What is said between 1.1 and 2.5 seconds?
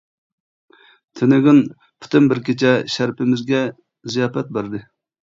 تۈنۈگۈن پۈتۈن بىر